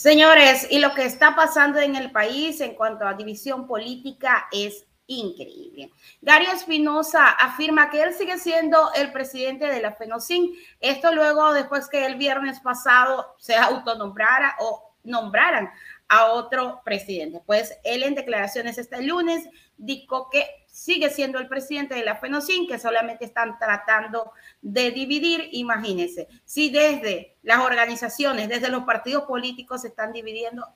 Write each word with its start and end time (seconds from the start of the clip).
Señores, 0.00 0.66
y 0.70 0.78
lo 0.78 0.94
que 0.94 1.04
está 1.04 1.36
pasando 1.36 1.78
en 1.78 1.94
el 1.94 2.10
país 2.10 2.62
en 2.62 2.74
cuanto 2.74 3.06
a 3.06 3.12
división 3.12 3.66
política 3.66 4.48
es 4.50 4.86
increíble. 5.06 5.92
Gary 6.22 6.46
Espinosa 6.46 7.28
afirma 7.28 7.90
que 7.90 8.04
él 8.04 8.14
sigue 8.14 8.38
siendo 8.38 8.94
el 8.94 9.12
presidente 9.12 9.66
de 9.66 9.82
la 9.82 9.92
FENOCIN. 9.92 10.54
Esto 10.80 11.14
luego, 11.14 11.52
después 11.52 11.86
que 11.86 12.06
el 12.06 12.14
viernes 12.14 12.60
pasado 12.60 13.34
se 13.38 13.56
autonombrara 13.56 14.56
o 14.60 14.94
nombraran 15.04 15.70
a 16.10 16.26
otro 16.32 16.82
presidente. 16.84 17.40
Pues 17.46 17.78
él 17.84 18.02
en 18.02 18.16
declaraciones 18.16 18.76
este 18.76 19.00
lunes 19.00 19.48
dijo 19.78 20.28
que 20.28 20.44
sigue 20.66 21.08
siendo 21.08 21.38
el 21.38 21.46
presidente 21.46 21.94
de 21.94 22.04
la 22.04 22.16
FENOCIN, 22.16 22.66
que 22.66 22.80
solamente 22.80 23.24
están 23.24 23.58
tratando 23.58 24.32
de 24.60 24.90
dividir. 24.90 25.48
Imagínense, 25.52 26.28
si 26.44 26.68
desde 26.68 27.36
las 27.44 27.60
organizaciones, 27.60 28.48
desde 28.48 28.68
los 28.68 28.82
partidos 28.82 29.22
políticos 29.22 29.82
se 29.82 29.88
están 29.88 30.12
dividiendo, 30.12 30.66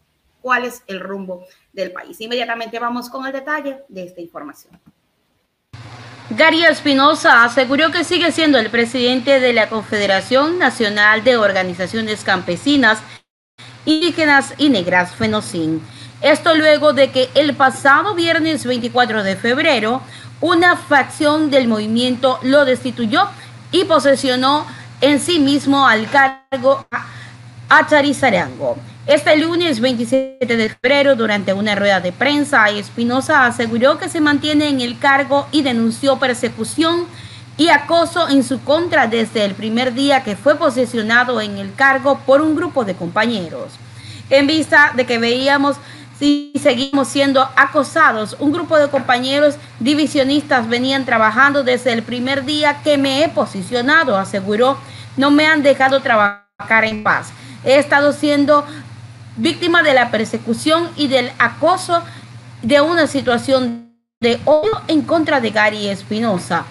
¿cuál 0.40 0.64
es 0.64 0.84
el 0.86 1.00
rumbo 1.00 1.44
del 1.72 1.90
país? 1.90 2.20
Inmediatamente 2.20 2.78
vamos 2.78 3.10
con 3.10 3.26
el 3.26 3.32
detalle 3.32 3.82
de 3.88 4.04
esta 4.04 4.20
información. 4.20 4.80
Gary 6.30 6.64
Espinosa 6.64 7.44
aseguró 7.44 7.90
que 7.90 8.04
sigue 8.04 8.30
siendo 8.30 8.58
el 8.58 8.70
presidente 8.70 9.40
de 9.40 9.52
la 9.52 9.68
Confederación 9.68 10.58
Nacional 10.58 11.24
de 11.24 11.36
Organizaciones 11.36 12.22
Campesinas 12.22 13.02
indígenas 13.84 14.54
y 14.58 14.68
negras 14.68 15.12
Fenocin. 15.14 15.82
Esto 16.20 16.54
luego 16.54 16.92
de 16.92 17.10
que 17.10 17.28
el 17.34 17.54
pasado 17.54 18.14
viernes 18.14 18.64
24 18.64 19.22
de 19.22 19.36
febrero 19.36 20.02
una 20.40 20.76
facción 20.76 21.50
del 21.50 21.68
movimiento 21.68 22.38
lo 22.42 22.64
destituyó 22.64 23.28
y 23.72 23.84
posesionó 23.84 24.66
en 25.00 25.18
sí 25.20 25.38
mismo 25.38 25.86
al 25.86 26.08
cargo 26.10 26.86
a 27.68 27.86
Charizarango. 27.86 28.76
Este 29.06 29.36
lunes 29.36 29.80
27 29.80 30.46
de 30.46 30.68
febrero, 30.68 31.16
durante 31.16 31.52
una 31.52 31.74
rueda 31.74 32.00
de 32.00 32.12
prensa, 32.12 32.68
Espinosa 32.70 33.44
aseguró 33.46 33.98
que 33.98 34.08
se 34.08 34.20
mantiene 34.20 34.68
en 34.68 34.80
el 34.80 34.98
cargo 34.98 35.46
y 35.52 35.62
denunció 35.62 36.18
persecución 36.18 37.06
y 37.56 37.68
acoso 37.68 38.28
en 38.28 38.42
su 38.42 38.60
contra 38.62 39.06
desde 39.06 39.44
el 39.44 39.54
primer 39.54 39.94
día 39.94 40.24
que 40.24 40.36
fue 40.36 40.56
posesionado 40.56 41.40
en 41.40 41.58
el 41.58 41.72
cargo 41.74 42.18
por 42.26 42.40
un 42.40 42.56
grupo 42.56 42.84
de 42.84 42.94
compañeros. 42.94 43.72
En 44.30 44.46
vista 44.46 44.92
de 44.94 45.06
que 45.06 45.18
veíamos 45.18 45.76
si 46.18 46.52
seguimos 46.60 47.08
siendo 47.08 47.48
acosados, 47.56 48.36
un 48.38 48.52
grupo 48.52 48.78
de 48.78 48.88
compañeros 48.88 49.56
divisionistas 49.80 50.68
venían 50.68 51.04
trabajando 51.04 51.64
desde 51.64 51.92
el 51.92 52.02
primer 52.02 52.44
día 52.44 52.80
que 52.82 52.98
me 52.98 53.24
he 53.24 53.28
posicionado, 53.28 54.16
aseguró, 54.16 54.78
no 55.16 55.30
me 55.30 55.46
han 55.46 55.62
dejado 55.62 56.00
trabajar 56.00 56.84
en 56.84 57.02
paz. 57.02 57.30
He 57.64 57.78
estado 57.78 58.12
siendo 58.12 58.64
víctima 59.36 59.82
de 59.82 59.94
la 59.94 60.10
persecución 60.10 60.88
y 60.96 61.08
del 61.08 61.32
acoso 61.38 62.02
de 62.62 62.80
una 62.80 63.06
situación 63.06 63.92
de 64.20 64.40
odio 64.44 64.80
en 64.86 65.02
contra 65.02 65.40
de 65.40 65.50
Gary 65.50 65.88
Espinosa 65.88 66.64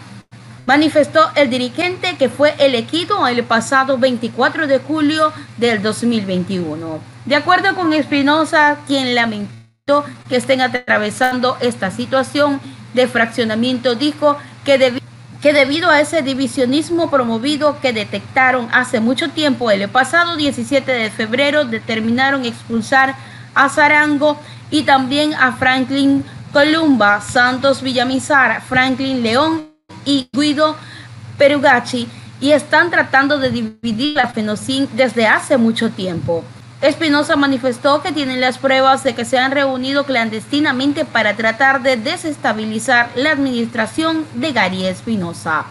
manifestó 0.66 1.32
el 1.36 1.50
dirigente 1.50 2.16
que 2.18 2.30
fue 2.30 2.54
elegido 2.60 3.28
el 3.28 3.44
pasado 3.44 3.98
24 3.98 4.68
de 4.68 4.80
julio 4.80 5.34
del 5.58 5.82
2021. 5.82 7.00
De 7.26 7.36
acuerdo 7.36 7.76
con 7.76 7.94
Espinosa, 7.94 8.78
quien 8.88 9.16
lamentó 9.16 10.06
que 10.30 10.38
estén 10.38 10.62
atravesando 10.62 11.58
esta 11.60 11.92
situación 11.92 12.62
de 12.94 13.08
fraccionamiento, 13.08 13.96
dijo 13.96 14.38
que, 14.64 14.78
debido 15.42 15.90
a 15.90 16.00
ese 16.00 16.22
divisionismo 16.22 17.10
promovido 17.10 17.80
que 17.82 17.92
detectaron 17.92 18.70
hace 18.72 19.00
mucho 19.02 19.30
tiempo, 19.30 19.72
el 19.72 19.90
pasado 19.90 20.38
17 20.38 20.90
de 20.92 21.10
febrero 21.10 21.66
determinaron 21.66 22.46
expulsar 22.46 23.16
a 23.56 23.68
Zarango 23.70 24.40
y 24.72 24.84
también 24.84 25.34
a 25.34 25.52
Franklin 25.54 26.24
Columba, 26.54 27.20
Santos 27.22 27.82
Villamizar, 27.82 28.62
Franklin 28.62 29.22
León 29.22 29.73
y 30.06 30.28
Guido 30.34 30.76
Perugacci 31.38 32.08
y 32.42 32.52
están 32.52 32.92
tratando 32.92 33.40
de 33.40 33.50
dividir 33.50 34.16
la 34.16 34.28
Fenocin 34.28 34.88
desde 34.96 35.28
hace 35.28 35.58
mucho 35.58 35.90
tiempo. 35.92 36.44
Espinosa 36.82 37.38
manifestó 37.38 38.02
que 38.02 38.12
tienen 38.12 38.42
las 38.42 38.58
pruebas 38.58 39.06
de 39.06 39.16
que 39.16 39.24
se 39.24 39.38
han 39.38 39.52
reunido 39.52 40.04
clandestinamente 40.04 41.06
para 41.06 41.38
tratar 41.38 41.82
de 41.82 41.96
desestabilizar 41.96 43.10
la 43.16 43.32
administración 43.32 44.26
de 44.36 44.52
Gary 44.52 44.86
Espinosa. 44.86 45.64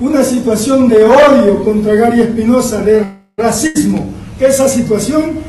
Una 0.00 0.22
situación 0.22 0.88
de 0.88 1.04
odio 1.04 1.62
contra 1.62 1.94
Gary 1.94 2.22
Espinosa, 2.22 2.80
de 2.80 3.06
racismo. 3.36 4.10
Esa 4.40 4.70
situación 4.70 5.40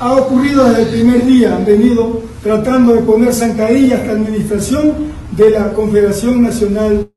ha 0.00 0.12
ocurrido 0.14 0.64
desde 0.64 0.82
el 0.82 0.88
primer 0.88 1.24
día. 1.24 1.54
Han 1.54 1.64
venido 1.64 2.22
tratando 2.42 2.94
de 2.94 3.02
poner 3.02 3.32
zancadillas 3.32 4.00
a 4.00 4.02
esta 4.02 4.12
administración 4.14 4.94
de 5.36 5.50
la 5.50 5.72
Confederación 5.72 6.42
Nacional 6.42 7.08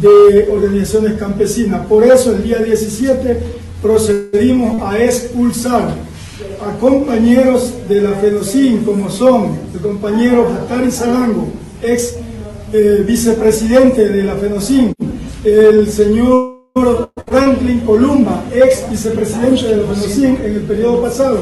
de 0.00 0.48
Organizaciones 0.50 1.14
Campesinas. 1.14 1.86
Por 1.86 2.04
eso 2.04 2.32
el 2.32 2.42
día 2.42 2.58
17 2.58 3.38
procedimos 3.80 4.82
a 4.82 5.02
expulsar 5.02 5.94
a 6.60 6.78
compañeros 6.78 7.74
de 7.88 8.02
la 8.02 8.12
FEDOCIN, 8.12 8.84
como 8.84 9.10
son 9.10 9.58
el 9.74 9.80
compañero 9.80 10.48
Atari 10.48 10.90
Zarango, 10.90 11.48
ex 11.82 12.16
eh, 12.72 13.04
vicepresidente 13.06 14.08
de 14.08 14.24
la 14.24 14.34
FEDOCIN, 14.34 14.92
el 15.44 15.88
señor 15.88 16.62
Franklin 17.26 17.80
Columba, 17.80 18.44
ex 18.54 18.90
vicepresidente 18.90 19.66
de 19.66 19.76
la 19.76 19.94
FEDOCIN 19.94 20.38
en 20.44 20.54
el 20.54 20.62
periodo 20.62 21.02
pasado, 21.02 21.40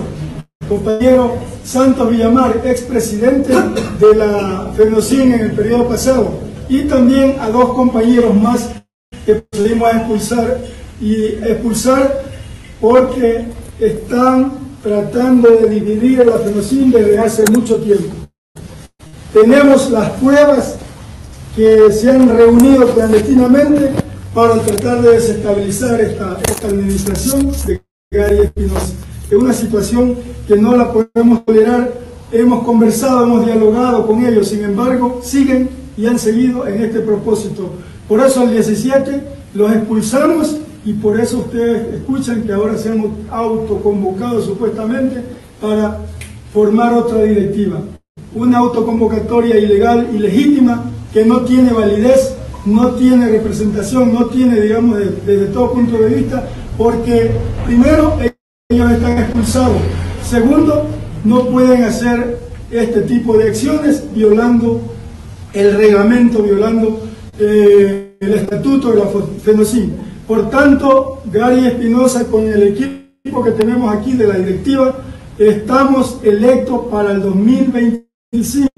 compañero 0.71 1.35
Santos 1.65 2.09
Villamar, 2.09 2.63
expresidente 2.65 3.53
de 3.53 4.15
la 4.15 4.73
FENOCIN 4.77 5.33
en 5.33 5.41
el 5.41 5.53
periodo 5.53 5.89
pasado, 5.89 6.39
y 6.69 6.85
también 6.85 7.37
a 7.41 7.51
dos 7.51 7.71
compañeros 7.75 8.33
más 8.37 8.71
que 9.27 9.35
procedimos 9.51 9.93
a 9.93 9.97
expulsar 9.99 10.59
y 11.01 11.25
expulsar 11.25 12.23
porque 12.81 13.47
están 13.81 14.53
tratando 14.81 15.51
de 15.51 15.69
dividir 15.69 16.25
la 16.25 16.39
FENOCIN 16.39 16.93
desde 16.93 17.19
hace 17.19 17.51
mucho 17.51 17.79
tiempo. 17.79 18.15
Tenemos 19.33 19.91
las 19.91 20.11
pruebas 20.11 20.77
que 21.57 21.91
se 21.91 22.13
han 22.13 22.29
reunido 22.29 22.95
clandestinamente 22.95 23.91
para 24.33 24.55
tratar 24.61 25.03
de 25.03 25.15
desestabilizar 25.15 26.01
esta, 26.01 26.39
esta 26.49 26.69
administración 26.69 27.51
de 27.67 27.83
Gary 28.13 28.43
Espinosa 28.43 29.10
es 29.31 29.37
una 29.37 29.53
situación 29.53 30.17
que 30.49 30.57
no 30.57 30.77
la 30.77 30.93
podemos 30.93 31.45
tolerar. 31.45 31.93
Hemos 32.33 32.65
conversado, 32.65 33.25
hemos 33.25 33.47
dialogado 33.47 34.07
con 34.07 34.25
ellos, 34.25 34.49
sin 34.49 34.65
embargo, 34.65 35.21
siguen 35.23 35.69
y 35.97 36.07
han 36.07 36.19
seguido 36.19 36.67
en 36.67 36.83
este 36.83 37.01
propósito. 37.01 37.71
Por 38.09 38.21
eso 38.21 38.43
el 38.43 38.51
17 38.51 39.23
los 39.55 39.73
expulsamos 39.73 40.57
y 40.85 40.95
por 40.95 41.21
eso 41.21 41.39
ustedes 41.39 41.95
escuchan 41.95 42.43
que 42.43 42.53
ahora 42.53 42.77
se 42.77 42.91
han 42.91 43.05
autoconvocado 43.31 44.41
supuestamente 44.41 45.23
para 45.61 45.99
formar 46.53 46.95
otra 46.95 47.23
directiva. 47.23 47.81
Una 48.35 48.59
autoconvocatoria 48.59 49.59
ilegal, 49.59 50.09
ilegítima, 50.13 50.91
que 51.13 51.25
no 51.25 51.43
tiene 51.43 51.73
validez, 51.73 52.35
no 52.65 52.93
tiene 52.93 53.29
representación, 53.29 54.13
no 54.13 54.27
tiene, 54.27 54.61
digamos, 54.61 54.99
desde 55.27 55.47
todo 55.47 55.73
punto 55.73 55.99
de 55.99 56.09
vista, 56.09 56.49
porque 56.79 57.33
primero 57.67 58.17
ellos 58.71 58.93
están 58.93 59.19
expulsados. 59.19 59.83
Segundo, 60.25 60.87
no 61.25 61.47
pueden 61.47 61.83
hacer 61.83 62.39
este 62.71 63.03
tipo 63.03 63.37
de 63.37 63.49
acciones 63.49 64.05
violando 64.15 64.81
el 65.53 65.77
reglamento, 65.77 66.41
violando 66.41 67.03
eh, 67.37 68.17
el 68.21 68.35
estatuto 68.35 68.93
de 68.93 68.97
la 69.01 69.07
FENOCIN. 69.43 69.97
Por 70.25 70.51
tanto, 70.51 71.21
Gary 71.25 71.67
Espinosa 71.67 72.27
con 72.27 72.47
el 72.47 72.63
equipo 72.63 73.43
que 73.43 73.51
tenemos 73.51 73.93
aquí 73.93 74.13
de 74.13 74.29
la 74.29 74.35
directiva, 74.35 74.95
estamos 75.37 76.21
electos 76.23 76.87
para 76.93 77.11
el 77.11 77.23
2025. 77.23 78.69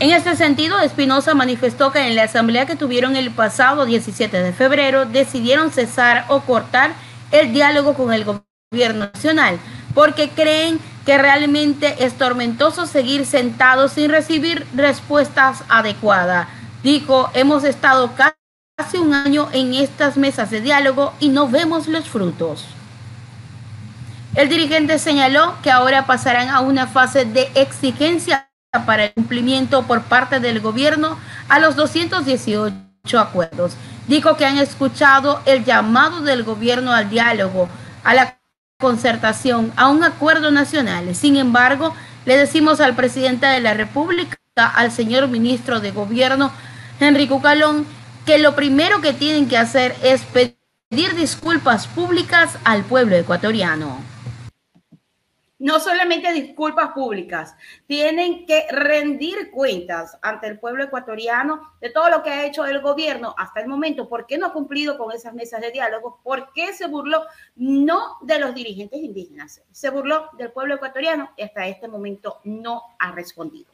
En 0.00 0.10
este 0.10 0.34
sentido, 0.34 0.80
Espinosa 0.80 1.34
manifestó 1.34 1.92
que 1.92 2.08
en 2.08 2.16
la 2.16 2.24
asamblea 2.24 2.66
que 2.66 2.74
tuvieron 2.74 3.14
el 3.14 3.30
pasado 3.30 3.86
17 3.86 4.42
de 4.42 4.52
febrero 4.52 5.06
decidieron 5.06 5.70
cesar 5.70 6.24
o 6.28 6.40
cortar 6.40 6.94
el 7.30 7.52
diálogo 7.52 7.94
con 7.94 8.12
el 8.12 8.24
gobierno 8.24 8.53
gobierno 8.74 9.10
nacional, 9.14 9.58
porque 9.94 10.30
creen 10.30 10.80
que 11.06 11.16
realmente 11.16 12.04
es 12.04 12.18
tormentoso 12.18 12.86
seguir 12.86 13.24
sentados 13.24 13.92
sin 13.92 14.10
recibir 14.10 14.66
respuestas 14.74 15.62
adecuadas. 15.68 16.48
Dijo, 16.82 17.30
hemos 17.34 17.62
estado 17.62 18.10
casi 18.76 18.96
un 18.96 19.14
año 19.14 19.48
en 19.52 19.74
estas 19.74 20.16
mesas 20.16 20.50
de 20.50 20.60
diálogo 20.60 21.12
y 21.20 21.28
no 21.28 21.48
vemos 21.48 21.86
los 21.86 22.08
frutos. 22.08 22.64
El 24.34 24.48
dirigente 24.48 24.98
señaló 24.98 25.54
que 25.62 25.70
ahora 25.70 26.06
pasarán 26.06 26.48
a 26.48 26.60
una 26.60 26.88
fase 26.88 27.24
de 27.24 27.48
exigencia 27.54 28.50
para 28.84 29.04
el 29.04 29.12
cumplimiento 29.12 29.84
por 29.84 30.02
parte 30.02 30.40
del 30.40 30.60
gobierno 30.60 31.16
a 31.48 31.60
los 31.60 31.76
218 31.76 32.74
acuerdos. 33.20 33.76
Dijo 34.08 34.36
que 34.36 34.44
han 34.44 34.58
escuchado 34.58 35.40
el 35.46 35.64
llamado 35.64 36.22
del 36.22 36.42
gobierno 36.42 36.92
al 36.92 37.08
diálogo, 37.08 37.68
a 38.02 38.14
la 38.14 38.38
concertación 38.78 39.72
a 39.76 39.88
un 39.88 40.04
acuerdo 40.04 40.50
nacional. 40.50 41.14
Sin 41.14 41.36
embargo, 41.36 41.94
le 42.26 42.36
decimos 42.36 42.80
al 42.80 42.94
presidente 42.94 43.46
de 43.46 43.60
la 43.60 43.74
República, 43.74 44.36
al 44.56 44.92
señor 44.92 45.28
ministro 45.28 45.80
de 45.80 45.90
Gobierno, 45.90 46.52
Enrico 47.00 47.40
Calón, 47.40 47.86
que 48.26 48.38
lo 48.38 48.54
primero 48.54 49.00
que 49.00 49.12
tienen 49.12 49.48
que 49.48 49.58
hacer 49.58 49.94
es 50.02 50.22
pedir 50.22 51.14
disculpas 51.14 51.86
públicas 51.86 52.56
al 52.64 52.84
pueblo 52.84 53.16
ecuatoriano 53.16 54.13
no 55.58 55.80
solamente 55.80 56.32
disculpas 56.32 56.90
públicas, 56.92 57.56
tienen 57.86 58.46
que 58.46 58.66
rendir 58.70 59.50
cuentas 59.50 60.18
ante 60.22 60.48
el 60.48 60.58
pueblo 60.58 60.84
ecuatoriano 60.84 61.74
de 61.80 61.90
todo 61.90 62.10
lo 62.10 62.22
que 62.22 62.30
ha 62.30 62.46
hecho 62.46 62.64
el 62.66 62.80
gobierno 62.80 63.34
hasta 63.38 63.60
el 63.60 63.68
momento, 63.68 64.08
por 64.08 64.26
qué 64.26 64.38
no 64.38 64.46
ha 64.46 64.52
cumplido 64.52 64.98
con 64.98 65.12
esas 65.12 65.34
mesas 65.34 65.60
de 65.60 65.70
diálogo, 65.70 66.20
por 66.22 66.52
qué 66.52 66.72
se 66.72 66.88
burló 66.88 67.24
no 67.56 68.18
de 68.22 68.38
los 68.38 68.54
dirigentes 68.54 69.00
indígenas, 69.00 69.62
se 69.70 69.90
burló 69.90 70.30
del 70.38 70.52
pueblo 70.52 70.74
ecuatoriano 70.74 71.30
y 71.36 71.42
hasta 71.42 71.66
este 71.66 71.88
momento 71.88 72.40
no 72.44 72.82
ha 72.98 73.12
respondido. 73.12 73.73